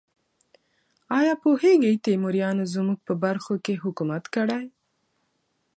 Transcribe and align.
ایا 1.19 1.33
پوهیږئ 1.43 1.95
تیموریانو 2.05 2.63
زموږ 2.75 2.99
په 3.07 3.13
برخو 3.23 3.53
کې 3.65 3.81
حکومت 3.83 4.23
کړی؟ 4.35 4.63